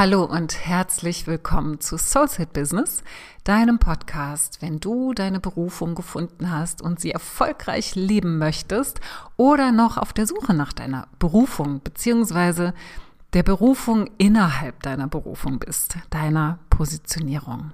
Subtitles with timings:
[0.00, 3.02] Hallo und herzlich willkommen zu Soulset Business,
[3.42, 9.00] deinem Podcast, wenn du deine Berufung gefunden hast und sie erfolgreich leben möchtest
[9.36, 12.74] oder noch auf der Suche nach deiner Berufung beziehungsweise
[13.32, 17.72] der Berufung innerhalb deiner Berufung bist, deiner Positionierung.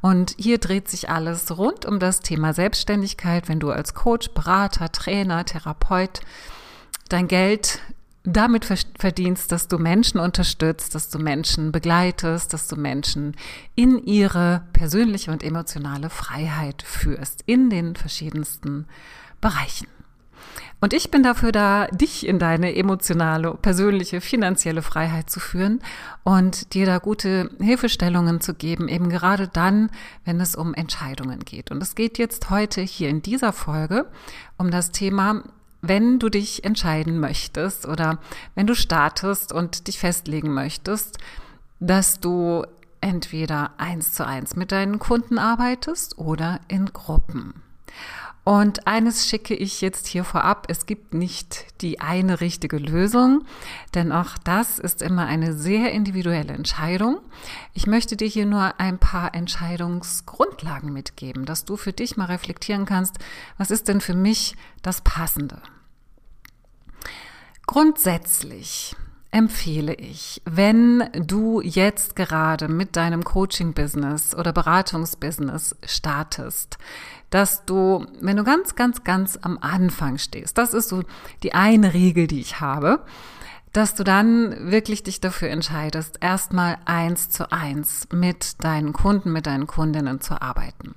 [0.00, 4.90] Und hier dreht sich alles rund um das Thema Selbstständigkeit, wenn du als Coach, Berater,
[4.90, 6.22] Trainer, Therapeut
[7.08, 7.78] dein Geld
[8.24, 8.64] damit
[8.98, 13.36] verdienst, dass du Menschen unterstützt, dass du Menschen begleitest, dass du Menschen
[13.74, 18.86] in ihre persönliche und emotionale Freiheit führst, in den verschiedensten
[19.40, 19.88] Bereichen.
[20.80, 25.80] Und ich bin dafür da, dich in deine emotionale, persönliche, finanzielle Freiheit zu führen
[26.24, 29.90] und dir da gute Hilfestellungen zu geben, eben gerade dann,
[30.24, 31.70] wenn es um Entscheidungen geht.
[31.70, 34.06] Und es geht jetzt heute hier in dieser Folge
[34.58, 35.44] um das Thema
[35.82, 38.18] wenn du dich entscheiden möchtest oder
[38.54, 41.18] wenn du startest und dich festlegen möchtest,
[41.80, 42.64] dass du
[43.00, 47.54] entweder eins zu eins mit deinen Kunden arbeitest oder in Gruppen.
[48.44, 53.44] Und eines schicke ich jetzt hier vorab, es gibt nicht die eine richtige Lösung,
[53.94, 57.20] denn auch das ist immer eine sehr individuelle Entscheidung.
[57.72, 62.84] Ich möchte dir hier nur ein paar Entscheidungsgrundlagen mitgeben, dass du für dich mal reflektieren
[62.84, 63.18] kannst,
[63.58, 65.62] was ist denn für mich das Passende.
[67.66, 68.96] Grundsätzlich
[69.32, 76.76] empfehle ich, wenn du jetzt gerade mit deinem Coaching-Business oder Beratungs-Business startest,
[77.30, 81.02] dass du, wenn du ganz, ganz, ganz am Anfang stehst, das ist so
[81.42, 83.00] die eine Regel, die ich habe,
[83.72, 89.46] dass du dann wirklich dich dafür entscheidest, erstmal eins zu eins mit deinen Kunden, mit
[89.46, 90.94] deinen Kundinnen zu arbeiten.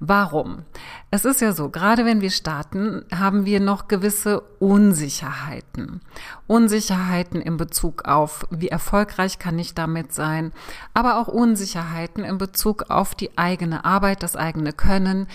[0.00, 0.64] Warum?
[1.10, 6.00] Es ist ja so, gerade wenn wir starten, haben wir noch gewisse Unsicherheiten.
[6.46, 10.52] Unsicherheiten in Bezug auf, wie erfolgreich kann ich damit sein,
[10.92, 15.28] aber auch Unsicherheiten in Bezug auf die eigene Arbeit, das eigene Können.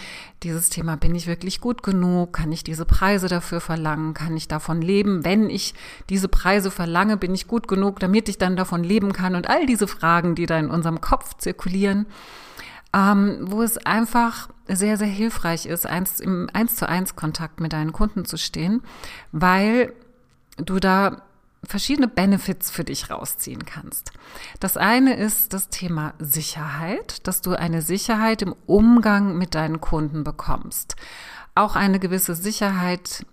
[0.43, 2.33] Dieses Thema, bin ich wirklich gut genug?
[2.33, 4.13] Kann ich diese Preise dafür verlangen?
[4.13, 5.25] Kann ich davon leben?
[5.25, 5.73] Wenn ich
[6.09, 9.35] diese Preise verlange, bin ich gut genug, damit ich dann davon leben kann?
[9.35, 12.05] Und all diese Fragen, die da in unserem Kopf zirkulieren
[12.93, 17.73] ähm, wo es einfach sehr, sehr hilfreich ist, eins, im eins zu eins Kontakt mit
[17.73, 18.81] deinen Kunden zu stehen,
[19.31, 19.93] weil
[20.57, 21.21] du da
[21.63, 24.11] verschiedene Benefits für dich rausziehen kannst.
[24.59, 30.23] Das eine ist das Thema Sicherheit, dass du eine Sicherheit im Umgang mit deinen Kunden
[30.23, 30.95] bekommst.
[31.55, 33.25] Auch eine gewisse Sicherheit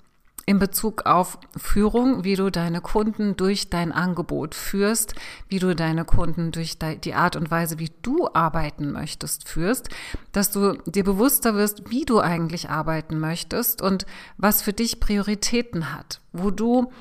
[0.48, 5.16] in Bezug auf Führung, wie du deine Kunden durch dein Angebot führst,
[5.48, 9.88] wie du deine Kunden durch die Art und Weise, wie du arbeiten möchtest, führst,
[10.30, 15.92] dass du dir bewusster wirst, wie du eigentlich arbeiten möchtest und was für dich Prioritäten
[15.92, 16.92] hat, wo du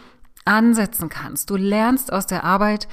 [0.44, 1.52] ansetzen kannst.
[1.52, 2.88] Du lernst aus der Arbeit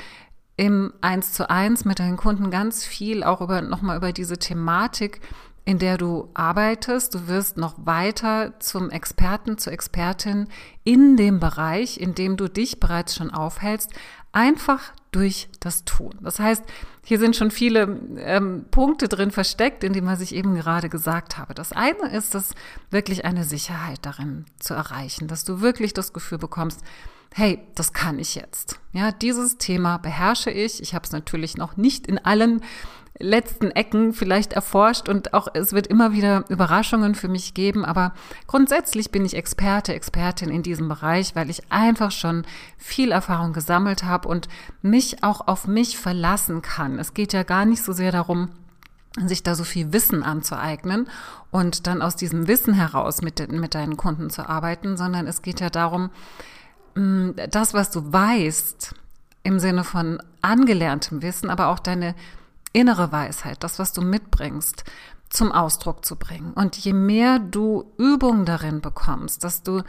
[0.57, 5.23] im Eins zu eins mit deinen Kunden ganz viel auch über, nochmal über diese Thematik,
[5.65, 7.15] in der du arbeitest.
[7.15, 10.49] Du wirst noch weiter zum Experten, zur Expertin
[10.85, 13.91] in dem Bereich, in dem du dich bereits schon aufhältst,
[14.33, 16.15] einfach durch das Tun.
[16.21, 16.65] Das heißt,
[17.05, 21.37] hier sind schon viele ähm, Punkte drin versteckt, in dem was ich eben gerade gesagt
[21.37, 21.53] habe.
[21.55, 22.55] Das eine ist, dass
[22.91, 26.81] wirklich eine Sicherheit darin zu erreichen, dass du wirklich das Gefühl bekommst,
[27.35, 28.79] hey, das kann ich jetzt.
[28.93, 30.83] Ja, dieses Thema beherrsche ich.
[30.83, 32.63] Ich habe es natürlich noch nicht in allen
[33.19, 38.15] letzten Ecken vielleicht erforscht und auch es wird immer wieder Überraschungen für mich geben, aber
[38.47, 42.45] grundsätzlich bin ich Experte, Expertin in diesem Bereich, weil ich einfach schon
[42.79, 44.49] viel Erfahrung gesammelt habe und
[44.81, 46.99] mich auch auf mich verlassen kann.
[46.99, 48.49] Es geht ja gar nicht so sehr darum,
[49.27, 51.09] sich da so viel Wissen anzueignen
[51.51, 55.61] und dann aus diesem Wissen heraus mit, mit deinen Kunden zu arbeiten, sondern es geht
[55.61, 56.11] ja darum,
[56.95, 58.95] mm, das, was du weißt,
[59.45, 62.15] im Sinne von angelerntem Wissen, aber auch deine
[62.73, 64.85] innere Weisheit, das, was du mitbringst,
[65.29, 66.53] zum Ausdruck zu bringen.
[66.53, 69.83] Und je mehr du Übung darin bekommst, dass du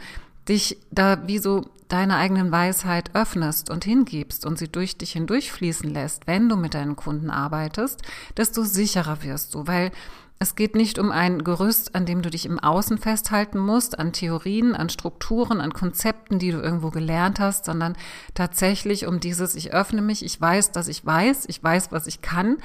[0.48, 5.88] dich da wie so deiner eigenen Weisheit öffnest und hingibst und sie durch dich hindurchfließen
[5.88, 8.02] lässt, wenn du mit deinen Kunden arbeitest,
[8.36, 9.90] desto sicherer wirst du, weil
[10.44, 14.12] es geht nicht um ein Gerüst, an dem du dich im Außen festhalten musst, an
[14.12, 17.96] Theorien, an Strukturen, an Konzepten, die du irgendwo gelernt hast, sondern
[18.34, 22.20] tatsächlich um dieses, ich öffne mich, ich weiß, dass ich weiß, ich weiß, was ich
[22.20, 22.58] kann.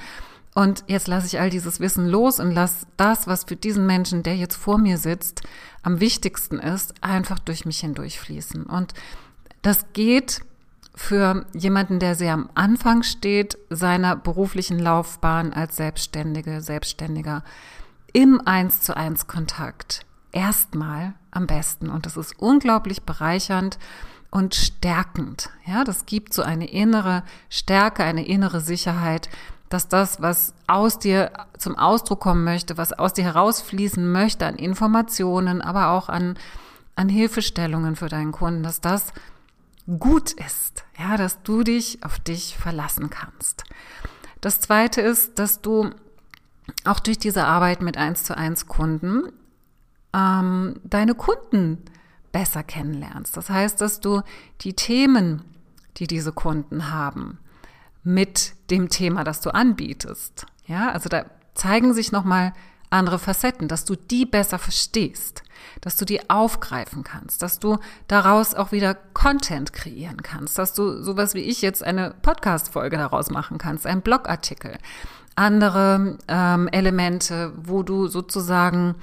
[0.54, 4.22] Und jetzt lasse ich all dieses Wissen los und lasse das, was für diesen Menschen,
[4.22, 5.40] der jetzt vor mir sitzt,
[5.82, 8.64] am wichtigsten ist, einfach durch mich hindurchfließen.
[8.64, 8.92] Und
[9.62, 10.42] das geht
[11.00, 17.42] für jemanden, der sehr am Anfang steht, seiner beruflichen Laufbahn als Selbstständige, Selbstständiger,
[18.12, 21.88] im Eins zu eins Kontakt erstmal am besten.
[21.88, 23.78] Und das ist unglaublich bereichernd
[24.30, 25.50] und stärkend.
[25.66, 29.30] Ja, das gibt so eine innere Stärke, eine innere Sicherheit,
[29.70, 34.56] dass das, was aus dir zum Ausdruck kommen möchte, was aus dir herausfließen möchte an
[34.56, 36.36] Informationen, aber auch an,
[36.94, 39.12] an Hilfestellungen für deinen Kunden, dass das
[39.86, 40.84] gut ist.
[40.98, 43.64] Ja, dass du dich auf dich verlassen kannst.
[44.40, 45.90] Das zweite ist, dass du
[46.84, 49.32] auch durch diese Arbeit mit eins zu eins Kunden
[50.14, 51.78] ähm, deine Kunden
[52.32, 53.36] besser kennenlernst.
[53.36, 54.22] Das heißt, dass du
[54.60, 55.42] die Themen,
[55.96, 57.38] die diese Kunden haben,
[58.02, 60.46] mit dem Thema, das du anbietest.
[60.66, 62.52] Ja, also da zeigen sich nochmal
[62.90, 65.42] andere Facetten, dass du die besser verstehst,
[65.80, 67.78] dass du die aufgreifen kannst, dass du
[68.08, 73.30] daraus auch wieder Content kreieren kannst, dass du sowas wie ich jetzt eine Podcast-Folge daraus
[73.30, 74.76] machen kannst, einen Blogartikel,
[75.36, 78.96] andere ähm, Elemente, wo du sozusagen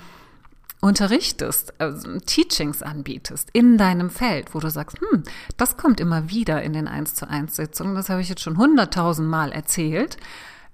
[0.79, 5.23] unterrichtest, also Teachings anbietest in deinem Feld, wo du sagst, hm,
[5.57, 8.57] das kommt immer wieder in den 1 zu 1 Sitzungen, das habe ich jetzt schon
[8.57, 10.17] hunderttausend Mal erzählt.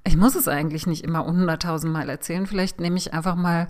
[0.04, 3.70] Ich muss es eigentlich nicht immer hunderttausend Mal erzählen, vielleicht nehme ich einfach mal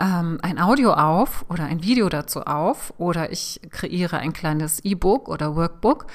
[0.00, 5.28] ähm, ein Audio auf oder ein Video dazu auf oder ich kreiere ein kleines E-Book
[5.28, 6.06] oder Workbook,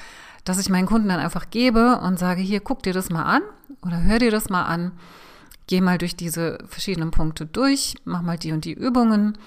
[0.44, 3.42] das ich meinen Kunden dann einfach gebe und sage, hier, guck dir das mal an
[3.84, 4.92] oder hör dir das mal an
[5.70, 9.38] geh mal durch diese verschiedenen Punkte durch, mach mal die und die Übungen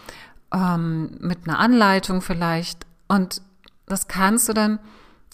[0.53, 2.87] ähm, mit einer Anleitung vielleicht.
[3.09, 3.41] Und
[3.85, 4.79] das kannst du dann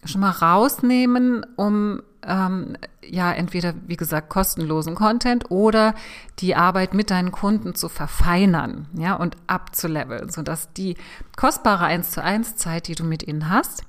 [0.04, 5.96] schon mal rausnehmen, um ähm, ja entweder, wie gesagt, kostenlosen Content oder
[6.40, 10.96] die Arbeit mit deinen Kunden zu verfeinern, ja, und abzuleveln, sodass die
[11.36, 13.84] kostbare 1 zu 1 Zeit, die du mit ihnen hast,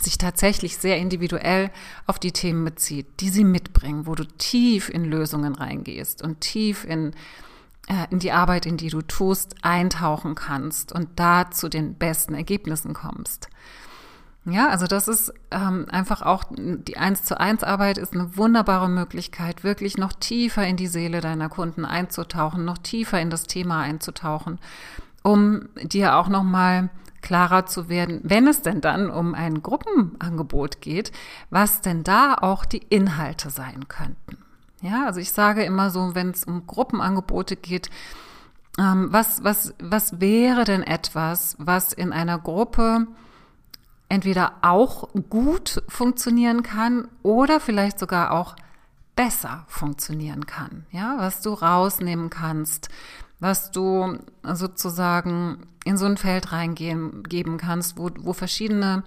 [0.00, 1.70] sich tatsächlich sehr individuell
[2.06, 6.84] auf die Themen bezieht, die sie mitbringen, wo du tief in Lösungen reingehst und tief
[6.84, 7.12] in,
[7.86, 12.34] äh, in die Arbeit, in die du tust, eintauchen kannst und da zu den besten
[12.34, 13.48] Ergebnissen kommst.
[14.46, 18.90] Ja, also das ist ähm, einfach auch die eins zu eins Arbeit ist eine wunderbare
[18.90, 23.80] Möglichkeit, wirklich noch tiefer in die Seele deiner Kunden einzutauchen, noch tiefer in das Thema
[23.80, 24.58] einzutauchen,
[25.22, 26.90] um dir auch noch mal
[27.22, 31.10] klarer zu werden, wenn es denn dann um ein Gruppenangebot geht,
[31.48, 34.36] was denn da auch die Inhalte sein könnten.
[34.82, 37.88] Ja, also ich sage immer so, wenn es um Gruppenangebote geht,
[38.78, 43.06] ähm, was, was, was wäre denn etwas, was in einer Gruppe
[44.08, 48.56] entweder auch gut funktionieren kann oder vielleicht sogar auch
[49.16, 52.88] besser funktionieren kann, ja, was du rausnehmen kannst,
[53.40, 59.04] was du sozusagen in so ein Feld reingehen geben kannst, wo, wo verschiedene,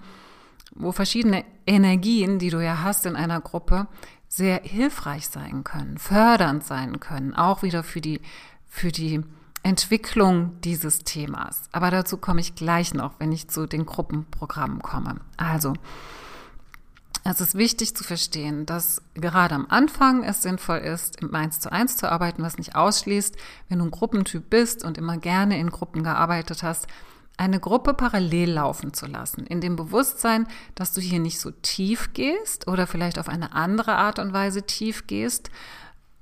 [0.75, 3.87] wo verschiedene Energien, die du ja hast in einer Gruppe,
[4.29, 8.21] sehr hilfreich sein können, fördernd sein können, auch wieder für die,
[8.67, 9.23] für die
[9.67, 11.63] Entwicklung dieses Themas.
[11.73, 15.17] Aber dazu komme ich gleich noch, wenn ich zu den Gruppenprogrammen komme.
[15.35, 15.73] Also,
[17.25, 21.69] es ist wichtig zu verstehen, dass gerade am Anfang es sinnvoll ist, im 1 zu
[21.69, 23.35] 1 zu arbeiten, was nicht ausschließt,
[23.67, 26.87] wenn du ein Gruppentyp bist und immer gerne in Gruppen gearbeitet hast,
[27.35, 32.13] eine Gruppe parallel laufen zu lassen, in dem Bewusstsein, dass du hier nicht so tief
[32.13, 35.51] gehst oder vielleicht auf eine andere Art und Weise tief gehst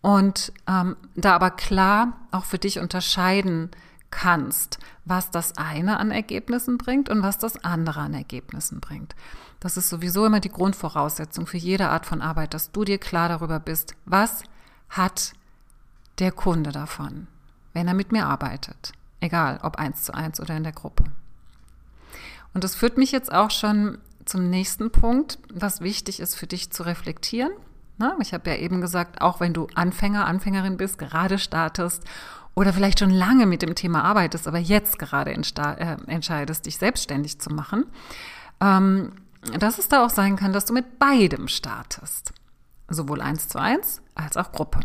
[0.05, 3.71] und ähm, da aber klar auch für dich unterscheiden
[4.11, 9.15] kannst, was das eine an Ergebnissen bringt und was das andere an Ergebnissen bringt.
[9.59, 13.29] Das ist sowieso immer die Grundvoraussetzung für jede Art von Arbeit, dass du dir klar
[13.29, 14.43] darüber bist, was
[14.89, 15.33] hat
[16.19, 17.25] der Kunde davon,
[17.73, 18.91] wenn er mit mir arbeitet.
[19.21, 21.05] Egal, ob eins zu eins oder in der Gruppe.
[22.53, 26.69] Und das führt mich jetzt auch schon zum nächsten Punkt, was wichtig ist für dich
[26.69, 27.53] zu reflektieren.
[27.97, 32.03] Na, ich habe ja eben gesagt, auch wenn du Anfänger, Anfängerin bist, gerade startest
[32.53, 37.39] oder vielleicht schon lange mit dem Thema arbeitest, aber jetzt gerade äh, entscheidest, dich selbstständig
[37.39, 37.85] zu machen,
[38.61, 39.13] ähm,
[39.59, 42.33] dass es da auch sein kann, dass du mit beidem startest.
[42.87, 44.79] Sowohl eins zu eins als auch Gruppe.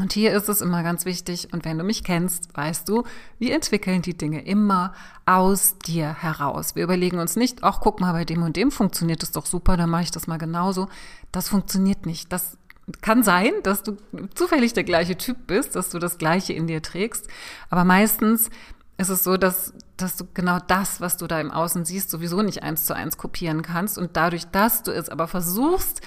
[0.00, 3.04] Und hier ist es immer ganz wichtig, und wenn du mich kennst, weißt du,
[3.38, 4.94] wir entwickeln die Dinge immer
[5.26, 6.74] aus dir heraus.
[6.74, 9.76] Wir überlegen uns nicht, ach, guck mal, bei dem und dem funktioniert es doch super,
[9.76, 10.88] dann mache ich das mal genauso.
[11.32, 12.32] Das funktioniert nicht.
[12.32, 12.56] Das
[13.02, 13.98] kann sein, dass du
[14.34, 17.28] zufällig der gleiche Typ bist, dass du das Gleiche in dir trägst.
[17.68, 18.48] Aber meistens
[18.96, 22.40] ist es so, dass, dass du genau das, was du da im Außen siehst, sowieso
[22.40, 23.98] nicht eins zu eins kopieren kannst.
[23.98, 26.00] Und dadurch, dass du es aber versuchst,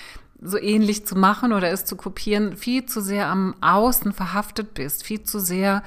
[0.43, 5.03] so ähnlich zu machen oder es zu kopieren, viel zu sehr am Außen verhaftet bist,
[5.03, 5.83] viel zu sehr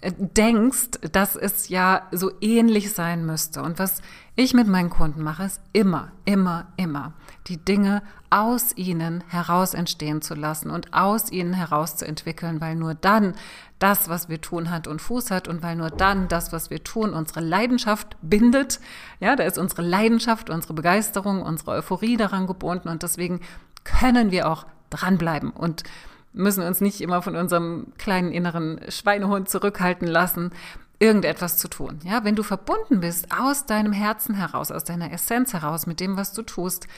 [0.00, 3.62] äh, denkst, dass es ja so ähnlich sein müsste.
[3.62, 4.02] Und was
[4.36, 7.14] ich mit meinen Kunden mache, ist immer, immer, immer
[7.48, 12.74] die Dinge aus ihnen heraus entstehen zu lassen und aus ihnen heraus zu entwickeln, weil
[12.74, 13.34] nur dann
[13.78, 16.82] das, was wir tun, Hand und Fuß hat und weil nur dann das, was wir
[16.84, 18.80] tun, unsere Leidenschaft bindet.
[19.20, 23.40] Ja, da ist unsere Leidenschaft, unsere Begeisterung, unsere Euphorie daran gebunden und deswegen
[23.84, 25.84] können wir auch dranbleiben und
[26.32, 30.52] müssen uns nicht immer von unserem kleinen inneren Schweinehund zurückhalten lassen,
[30.98, 32.00] irgendetwas zu tun.
[32.04, 36.16] Ja, wenn du verbunden bist aus deinem Herzen heraus, aus deiner Essenz heraus mit dem,
[36.16, 36.88] was du tust,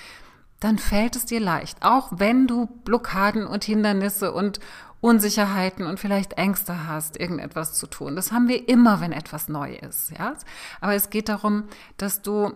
[0.61, 4.61] dann fällt es dir leicht, auch wenn du Blockaden und Hindernisse und
[5.01, 8.17] Unsicherheiten und vielleicht Ängste hast, irgendetwas zu tun.
[8.17, 10.35] Das haben wir immer, wenn etwas neu ist, ja?
[10.83, 11.65] Aber es geht darum,
[11.97, 12.53] dass du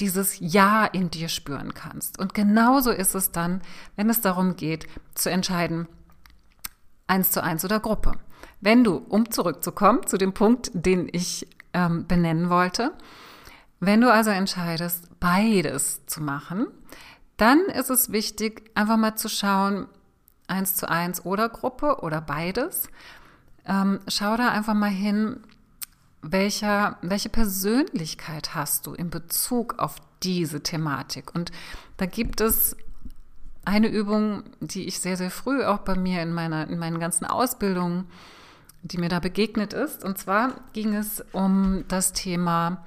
[0.00, 2.18] dieses Ja in dir spüren kannst.
[2.18, 3.62] Und genauso ist es dann,
[3.96, 5.88] wenn es darum geht, zu entscheiden,
[7.06, 8.12] eins zu eins oder Gruppe.
[8.60, 12.92] Wenn du, um zurückzukommen zu dem Punkt, den ich ähm, benennen wollte,
[13.78, 16.66] wenn du also entscheidest, beides zu machen,
[17.40, 19.86] dann ist es wichtig, einfach mal zu schauen,
[20.46, 22.88] eins zu eins oder Gruppe oder beides.
[23.64, 25.40] Ähm, schau da einfach mal hin,
[26.22, 31.34] welcher, welche Persönlichkeit hast du in Bezug auf diese Thematik.
[31.34, 31.50] Und
[31.96, 32.76] da gibt es
[33.64, 37.24] eine Übung, die ich sehr, sehr früh auch bei mir in, meiner, in meinen ganzen
[37.24, 38.06] Ausbildungen,
[38.82, 40.04] die mir da begegnet ist.
[40.04, 42.84] Und zwar ging es um das Thema,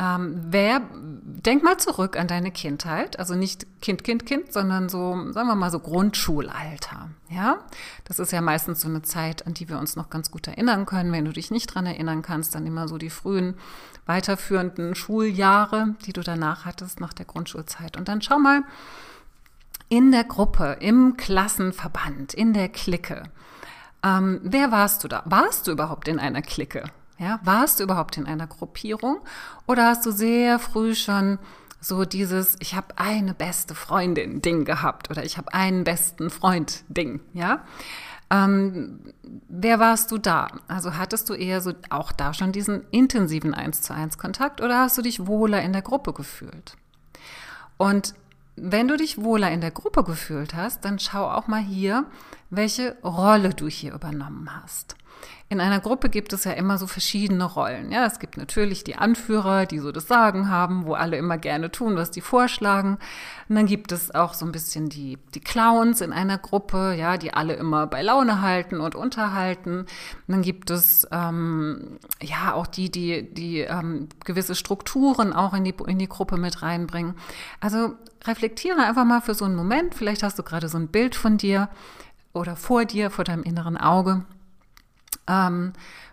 [0.00, 5.30] ähm, wer, denk mal zurück an deine Kindheit, also nicht Kind, Kind, Kind, sondern so,
[5.30, 7.10] sagen wir mal so Grundschulalter.
[7.28, 7.58] Ja,
[8.04, 10.86] das ist ja meistens so eine Zeit, an die wir uns noch ganz gut erinnern
[10.86, 11.12] können.
[11.12, 13.56] Wenn du dich nicht dran erinnern kannst, dann immer so die frühen
[14.06, 17.98] weiterführenden Schuljahre, die du danach hattest, nach der Grundschulzeit.
[17.98, 18.62] Und dann schau mal,
[19.90, 23.24] in der Gruppe, im Klassenverband, in der Clique.
[24.02, 25.22] Ähm, wer warst du da?
[25.26, 26.84] Warst du überhaupt in einer Clique?
[27.20, 29.20] Ja, warst du überhaupt in einer Gruppierung?
[29.66, 31.38] Oder hast du sehr früh schon
[31.78, 36.82] so dieses Ich habe eine beste Freundin Ding gehabt oder ich habe einen besten Freund
[36.88, 37.62] Ding, ja?
[38.30, 39.00] Ähm,
[39.48, 40.48] wer warst du da?
[40.66, 44.78] Also hattest du eher so auch da schon diesen intensiven Eins zu eins Kontakt oder
[44.78, 46.76] hast du dich wohler in der Gruppe gefühlt?
[47.76, 48.14] Und
[48.56, 52.06] wenn du dich wohler in der Gruppe gefühlt hast, dann schau auch mal hier,
[52.48, 54.96] welche Rolle du hier übernommen hast.
[55.52, 57.90] In einer Gruppe gibt es ja immer so verschiedene Rollen.
[57.90, 61.72] Ja, es gibt natürlich die Anführer, die so das Sagen haben, wo alle immer gerne
[61.72, 62.98] tun, was die vorschlagen.
[63.48, 67.16] Und dann gibt es auch so ein bisschen die, die Clowns in einer Gruppe, ja,
[67.16, 69.80] die alle immer bei Laune halten und unterhalten.
[69.80, 69.88] Und
[70.28, 75.74] dann gibt es ähm, ja auch die, die, die ähm, gewisse Strukturen auch in die,
[75.88, 77.14] in die Gruppe mit reinbringen.
[77.58, 79.96] Also reflektiere einfach mal für so einen Moment.
[79.96, 81.70] Vielleicht hast du gerade so ein Bild von dir
[82.32, 84.24] oder vor dir, vor deinem inneren Auge
[85.30, 85.72] ähm,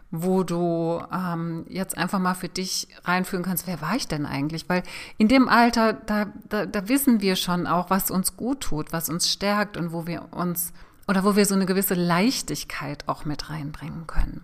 [0.09, 4.69] wo du ähm, jetzt einfach mal für dich reinführen kannst, wer war ich denn eigentlich?
[4.69, 4.83] Weil
[5.17, 9.09] in dem Alter, da, da, da wissen wir schon auch, was uns gut tut, was
[9.09, 10.71] uns stärkt und wo wir uns
[11.09, 14.43] oder wo wir so eine gewisse Leichtigkeit auch mit reinbringen können.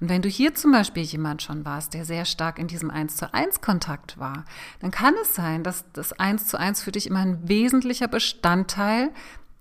[0.00, 3.16] Und wenn du hier zum Beispiel jemand schon warst, der sehr stark in diesem Eins
[3.16, 4.44] zu eins Kontakt war,
[4.80, 9.10] dann kann es sein, dass das Eins zu eins für dich immer ein wesentlicher Bestandteil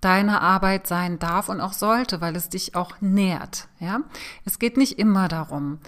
[0.02, 3.68] deine Arbeit sein darf und auch sollte, weil es dich auch nährt.
[3.80, 4.02] Ja,
[4.46, 5.80] es geht nicht immer darum,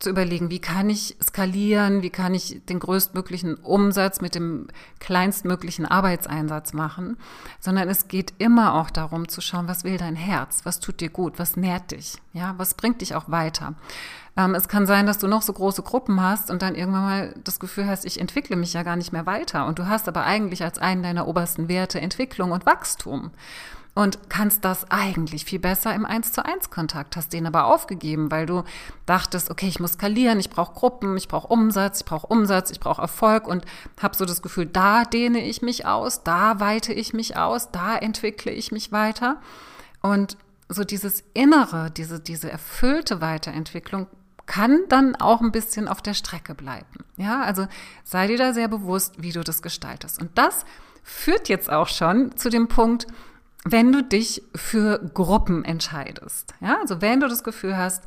[0.00, 4.68] zu überlegen, wie kann ich skalieren, wie kann ich den größtmöglichen Umsatz mit dem
[4.98, 7.16] kleinstmöglichen Arbeitseinsatz machen,
[7.60, 11.10] sondern es geht immer auch darum zu schauen, was will dein Herz, was tut dir
[11.10, 13.74] gut, was nährt dich, ja, was bringt dich auch weiter.
[14.36, 17.34] Ähm, es kann sein, dass du noch so große Gruppen hast und dann irgendwann mal
[17.44, 19.66] das Gefühl hast, ich entwickle mich ja gar nicht mehr weiter.
[19.66, 23.30] Und du hast aber eigentlich als einen deiner obersten Werte Entwicklung und Wachstum.
[23.96, 28.28] Und kannst das eigentlich viel besser im 1 zu 1 Kontakt, hast den aber aufgegeben,
[28.32, 28.64] weil du
[29.06, 32.80] dachtest, okay, ich muss skalieren, ich brauche Gruppen, ich brauche Umsatz, ich brauche Umsatz, ich
[32.80, 33.64] brauche Erfolg und
[34.02, 37.96] habe so das Gefühl, da dehne ich mich aus, da weite ich mich aus, da
[37.96, 39.40] entwickle ich mich weiter.
[40.02, 40.36] Und
[40.68, 44.08] so dieses innere, diese diese erfüllte Weiterentwicklung
[44.46, 47.04] kann dann auch ein bisschen auf der Strecke bleiben.
[47.16, 47.66] Ja, also
[48.02, 50.20] sei dir da sehr bewusst, wie du das gestaltest.
[50.20, 50.64] Und das
[51.02, 53.06] führt jetzt auch schon zu dem Punkt,
[53.64, 56.54] wenn du dich für Gruppen entscheidest.
[56.60, 58.04] Ja, also wenn du das Gefühl hast,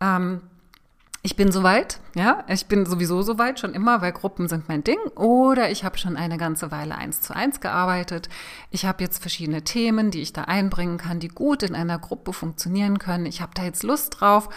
[0.00, 0.40] ähm,
[1.22, 4.98] ich bin soweit, ja, ich bin sowieso soweit schon immer, weil Gruppen sind mein Ding.
[5.16, 8.30] Oder ich habe schon eine ganze Weile eins zu eins gearbeitet.
[8.70, 12.32] Ich habe jetzt verschiedene Themen, die ich da einbringen kann, die gut in einer Gruppe
[12.32, 13.26] funktionieren können.
[13.26, 14.48] Ich habe da jetzt Lust drauf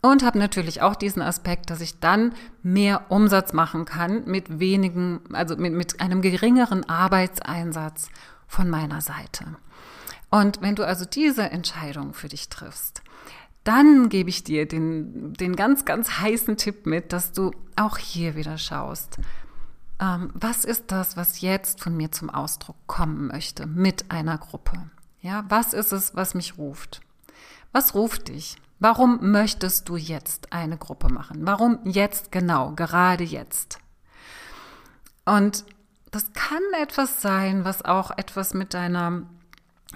[0.00, 5.20] und habe natürlich auch diesen Aspekt, dass ich dann mehr Umsatz machen kann mit wenigen,
[5.32, 8.08] also mit, mit einem geringeren Arbeitseinsatz
[8.46, 9.56] von meiner Seite.
[10.30, 13.02] Und wenn du also diese Entscheidung für dich triffst,
[13.64, 18.36] dann gebe ich dir den, den ganz, ganz heißen Tipp mit, dass du auch hier
[18.36, 19.18] wieder schaust.
[20.00, 24.90] ähm, was ist das, was jetzt von mir zum Ausdruck kommen möchte mit einer Gruppe?
[25.20, 27.00] Ja, was ist es, was mich ruft?
[27.72, 28.56] Was ruft dich?
[28.80, 31.46] Warum möchtest du jetzt eine Gruppe machen?
[31.46, 33.78] Warum jetzt genau, gerade jetzt?
[35.24, 35.64] Und
[36.10, 39.22] das kann etwas sein, was auch etwas mit deiner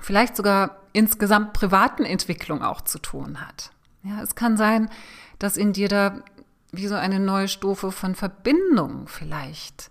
[0.00, 3.70] vielleicht sogar insgesamt privaten Entwicklung auch zu tun hat.
[4.02, 4.90] Ja, es kann sein,
[5.38, 6.22] dass in dir da
[6.72, 9.90] wie so eine neue Stufe von Verbindung vielleicht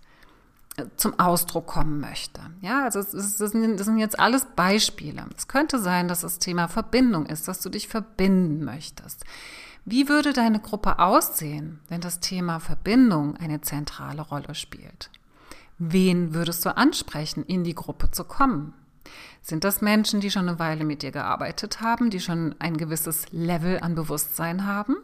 [0.96, 2.40] zum Ausdruck kommen möchte.
[2.60, 5.26] Ja, also das sind jetzt alles Beispiele.
[5.36, 9.24] Es könnte sein, dass das Thema Verbindung ist, dass du dich verbinden möchtest.
[9.84, 15.10] Wie würde deine Gruppe aussehen, wenn das Thema Verbindung eine zentrale Rolle spielt?
[15.78, 18.74] Wen würdest du ansprechen, in die Gruppe zu kommen?
[19.44, 23.26] Sind das Menschen, die schon eine Weile mit dir gearbeitet haben, die schon ein gewisses
[23.32, 24.96] Level an Bewusstsein haben?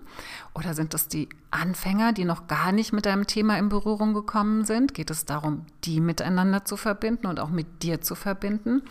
[0.55, 4.65] Oder sind das die Anfänger, die noch gar nicht mit deinem Thema in Berührung gekommen
[4.65, 4.95] sind?
[4.95, 8.83] Geht es darum, die miteinander zu verbinden und auch mit dir zu verbinden?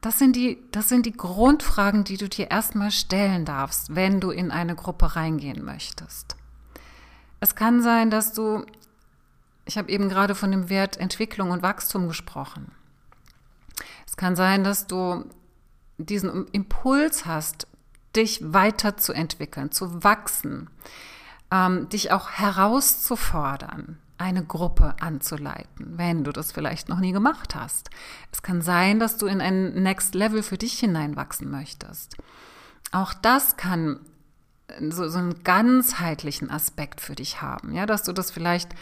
[0.00, 4.30] Das sind die, das sind die Grundfragen, die du dir erstmal stellen darfst, wenn du
[4.30, 6.36] in eine Gruppe reingehen möchtest.
[7.38, 8.66] Es kann sein, dass du,
[9.66, 12.72] ich habe eben gerade von dem Wert Entwicklung und Wachstum gesprochen
[14.18, 15.24] kann sein, dass du
[15.96, 17.66] diesen Impuls hast,
[18.14, 20.68] dich weiterzuentwickeln, zu wachsen,
[21.50, 27.90] ähm, dich auch herauszufordern, eine Gruppe anzuleiten, wenn du das vielleicht noch nie gemacht hast.
[28.32, 32.16] Es kann sein, dass du in ein Next Level für dich hineinwachsen möchtest.
[32.90, 34.00] Auch das kann
[34.90, 38.74] so, so einen ganzheitlichen Aspekt für dich haben, ja, dass du das vielleicht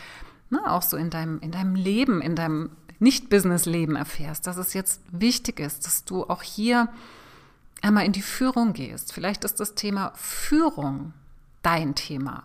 [0.49, 4.75] na, ne, auch so in deinem, in deinem Leben, in deinem nicht-Business-Leben erfährst, dass es
[4.75, 6.89] jetzt wichtig ist, dass du auch hier
[7.83, 9.13] einmal in die Führung gehst.
[9.13, 11.13] Vielleicht ist das Thema Führung
[11.63, 12.45] dein Thema.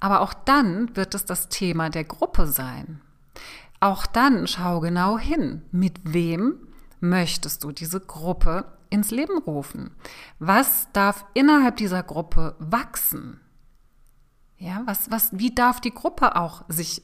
[0.00, 3.00] Aber auch dann wird es das Thema der Gruppe sein.
[3.80, 6.54] Auch dann schau genau hin, mit wem
[7.00, 9.90] möchtest du diese Gruppe ins Leben rufen?
[10.38, 13.40] Was darf innerhalb dieser Gruppe wachsen?
[14.58, 17.02] Ja, was, was, wie darf die Gruppe auch sich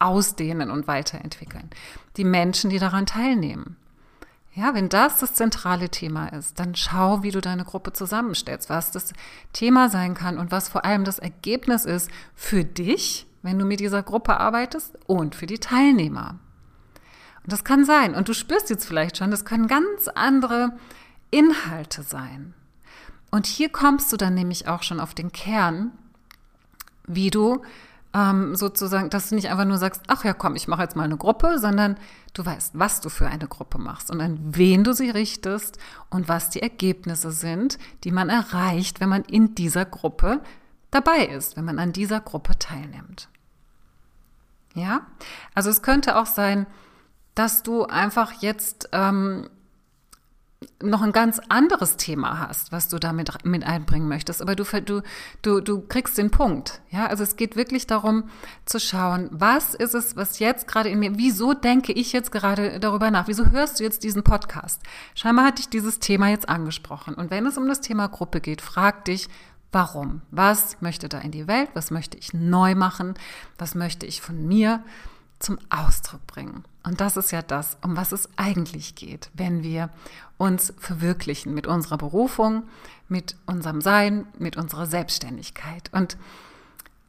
[0.00, 1.70] ausdehnen und weiterentwickeln.
[2.16, 3.76] Die Menschen, die daran teilnehmen.
[4.52, 8.90] Ja, wenn das das zentrale Thema ist, dann schau, wie du deine Gruppe zusammenstellst, was
[8.90, 9.12] das
[9.52, 13.78] Thema sein kann und was vor allem das Ergebnis ist für dich, wenn du mit
[13.78, 16.40] dieser Gruppe arbeitest und für die Teilnehmer.
[17.44, 20.72] Und das kann sein, und du spürst jetzt vielleicht schon, das können ganz andere
[21.30, 22.54] Inhalte sein.
[23.30, 25.92] Und hier kommst du dann nämlich auch schon auf den Kern,
[27.06, 27.62] wie du
[28.12, 31.04] ähm, sozusagen, dass du nicht einfach nur sagst, ach ja, komm, ich mache jetzt mal
[31.04, 31.96] eine Gruppe, sondern
[32.34, 35.78] du weißt, was du für eine Gruppe machst und an wen du sie richtest
[36.10, 40.40] und was die Ergebnisse sind, die man erreicht, wenn man in dieser Gruppe
[40.90, 43.28] dabei ist, wenn man an dieser Gruppe teilnimmt.
[44.74, 45.06] Ja,
[45.54, 46.66] also es könnte auch sein,
[47.34, 49.48] dass du einfach jetzt ähm,
[50.82, 55.02] noch ein ganz anderes Thema hast, was du damit mit einbringen möchtest, aber du, du,
[55.40, 56.82] du, du kriegst den Punkt.
[56.90, 58.24] Ja, also es geht wirklich darum
[58.66, 62.78] zu schauen, was ist es, was jetzt gerade in mir, wieso denke ich jetzt gerade
[62.78, 63.26] darüber nach?
[63.26, 64.82] Wieso hörst du jetzt diesen Podcast?
[65.14, 67.14] Scheinbar hat dich dieses Thema jetzt angesprochen.
[67.14, 69.28] Und wenn es um das Thema Gruppe geht, frag dich,
[69.72, 70.20] warum?
[70.30, 71.70] Was möchte da in die Welt?
[71.72, 73.14] Was möchte ich neu machen?
[73.56, 74.82] Was möchte ich von mir?
[75.40, 76.64] zum Ausdruck bringen.
[76.82, 79.88] Und das ist ja das, um was es eigentlich geht, wenn wir
[80.40, 82.62] uns verwirklichen mit unserer Berufung,
[83.08, 85.90] mit unserem Sein, mit unserer Selbstständigkeit.
[85.92, 86.16] Und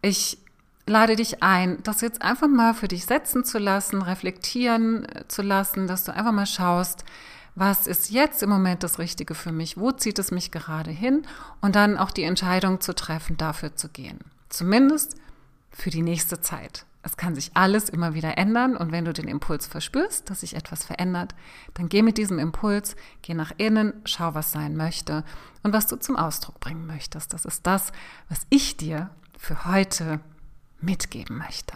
[0.02, 0.38] ich
[0.86, 5.44] lade dich ein, das jetzt einfach mal für dich setzen zu lassen, reflektieren äh, zu
[5.44, 7.06] lassen, dass du einfach mal schaust,
[7.56, 11.24] was ist jetzt im Moment das Richtige für mich, wo zieht es mich gerade hin
[11.62, 14.20] und dann auch die Entscheidung zu treffen, dafür zu gehen.
[14.50, 15.16] Zumindest
[15.70, 16.86] für die nächste Zeit.
[17.04, 20.56] Es kann sich alles immer wieder ändern und wenn du den Impuls verspürst, dass sich
[20.56, 21.34] etwas verändert,
[21.74, 25.24] dann geh mit diesem Impuls, geh nach innen, schau, was sein möchte
[25.64, 27.34] und was du zum Ausdruck bringen möchtest.
[27.34, 27.92] Das ist das,
[28.30, 30.20] was ich dir für heute
[30.80, 31.74] mitgeben möchte.